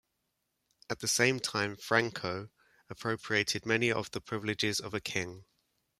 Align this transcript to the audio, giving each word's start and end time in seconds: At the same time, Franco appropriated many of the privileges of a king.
At 0.89 0.97
the 1.01 1.07
same 1.07 1.39
time, 1.39 1.75
Franco 1.77 2.49
appropriated 2.89 3.67
many 3.67 3.91
of 3.91 4.09
the 4.09 4.19
privileges 4.19 4.79
of 4.79 4.95
a 4.95 4.99
king. 4.99 5.45